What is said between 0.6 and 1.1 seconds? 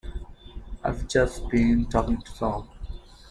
I've